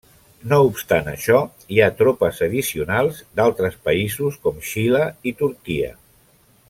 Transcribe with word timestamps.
No 0.51 0.57
obstant 0.67 1.09
això, 1.11 1.41
hi 1.75 1.81
ha 1.81 1.89
tropes 1.99 2.41
addicionals 2.47 3.21
d'altres 3.41 3.77
països 3.91 4.41
com 4.47 4.59
Xile 4.71 5.05
i 5.33 5.37
Turquia. 5.45 5.93